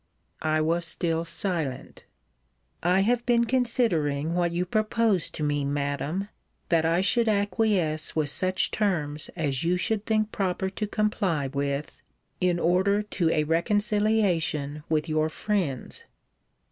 I 0.41 0.61
was 0.61 0.83
still 0.87 1.23
silent. 1.25 2.05
I 2.81 3.01
have 3.01 3.23
been 3.27 3.45
considering 3.45 4.33
what 4.33 4.51
you 4.51 4.65
proposed 4.65 5.35
to 5.35 5.43
me, 5.43 5.63
Madam, 5.63 6.27
that 6.69 6.85
I 6.85 7.01
should 7.01 7.29
acquiesce 7.29 8.15
with 8.15 8.31
such 8.31 8.71
terms 8.71 9.29
as 9.35 9.63
you 9.63 9.77
should 9.77 10.07
think 10.07 10.31
proper 10.31 10.71
to 10.71 10.87
comply 10.87 11.45
with, 11.53 12.01
in 12.39 12.57
order 12.57 13.03
to 13.03 13.29
a 13.29 13.43
reconciliation 13.43 14.81
with 14.89 15.07
your 15.07 15.29
friends. 15.29 16.05